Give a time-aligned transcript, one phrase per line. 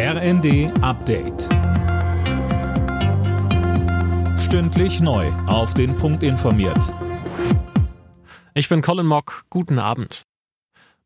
[0.00, 1.48] RND Update.
[4.38, 5.26] Stündlich neu.
[5.48, 6.94] Auf den Punkt informiert.
[8.54, 9.42] Ich bin Colin Mock.
[9.50, 10.22] Guten Abend.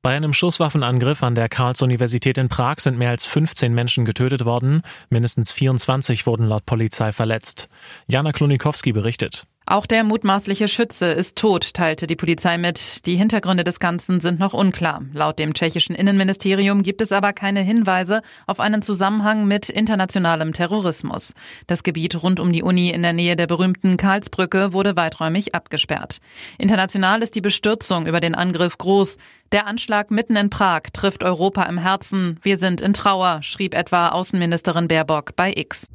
[0.02, 4.82] Bei einem Schusswaffenangriff an der Karls-Universität in Prag sind mehr als 15 Menschen getötet worden.
[5.08, 7.70] Mindestens 24 wurden laut Polizei verletzt.
[8.08, 9.46] Jana Klonikowski berichtet.
[9.66, 13.06] Auch der mutmaßliche Schütze ist tot, teilte die Polizei mit.
[13.06, 15.02] Die Hintergründe des Ganzen sind noch unklar.
[15.12, 21.34] Laut dem tschechischen Innenministerium gibt es aber keine Hinweise auf einen Zusammenhang mit internationalem Terrorismus.
[21.68, 26.18] Das Gebiet rund um die Uni in der Nähe der berühmten Karlsbrücke wurde weiträumig abgesperrt.
[26.58, 29.16] International ist die Bestürzung über den Angriff groß.
[29.52, 32.40] Der Anschlag mitten in Prag trifft Europa im Herzen.
[32.42, 35.88] Wir sind in Trauer, schrieb etwa Außenministerin Baerbock bei X.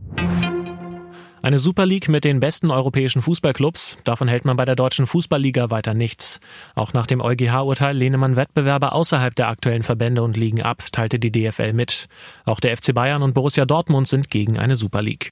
[1.48, 5.70] Eine Super League mit den besten europäischen Fußballclubs, davon hält man bei der deutschen Fußballliga
[5.70, 6.42] weiter nichts.
[6.76, 11.20] Auch nach dem EuGH-Urteil lehne man Wettbewerbe außerhalb der aktuellen Verbände und Ligen ab, teilte
[11.20, 12.10] die DFL mit.
[12.44, 15.32] Auch der FC Bayern und Borussia Dortmund sind gegen eine Super League.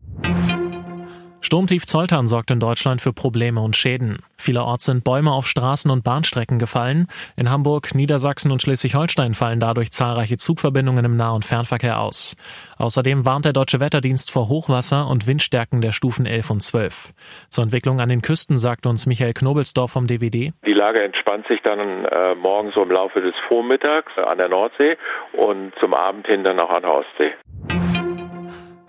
[1.46, 4.18] Sturmtief Zoltern sorgt in Deutschland für Probleme und Schäden.
[4.35, 7.05] Vielerorts sind Bäume auf Straßen und Bahnstrecken gefallen.
[7.37, 12.35] In Hamburg, Niedersachsen und Schleswig-Holstein fallen dadurch zahlreiche Zugverbindungen im Nah- und Fernverkehr aus.
[12.79, 17.13] Außerdem warnt der Deutsche Wetterdienst vor Hochwasser und Windstärken der Stufen 11 und 12.
[17.49, 20.52] Zur Entwicklung an den Küsten sagt uns Michael Knobelsdorf vom DWD.
[20.65, 24.98] Die Lage entspannt sich dann äh, morgen so im Laufe des Vormittags an der Nordsee
[25.34, 27.34] und zum Abend hin dann auch an der Ostsee.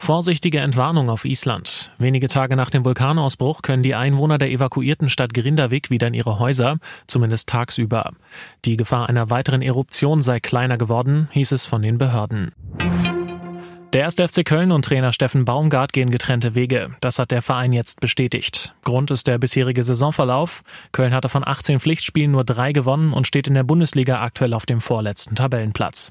[0.06, 1.90] Vorsichtige Entwarnung auf Island.
[1.98, 6.38] Wenige Tage nach dem Vulkanausbruch können die Einwohner der evakuierten Stadt Grindavik wieder in ihre
[6.38, 6.76] Häuser,
[7.08, 8.12] zumindest tagsüber.
[8.64, 12.52] Die Gefahr einer weiteren Eruption sei kleiner geworden, hieß es von den Behörden.
[13.94, 16.94] Der erste FC Köln und Trainer Steffen Baumgart gehen getrennte Wege.
[17.00, 18.76] Das hat der Verein jetzt bestätigt.
[18.84, 20.62] Grund ist der bisherige Saisonverlauf.
[20.92, 24.66] Köln hatte von 18 Pflichtspielen nur drei gewonnen und steht in der Bundesliga aktuell auf
[24.66, 26.10] dem vorletzten Tabellenplatz.